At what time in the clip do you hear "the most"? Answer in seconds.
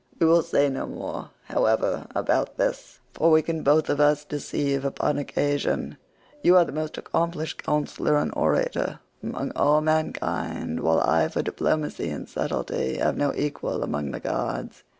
6.65-6.97